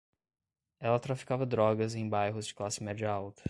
Ela 0.79 0.99
traficava 0.99 1.45
drogas 1.45 1.93
em 1.93 2.09
bairros 2.09 2.47
de 2.47 2.55
classe 2.55 2.81
média 2.83 3.07
alta 3.11 3.39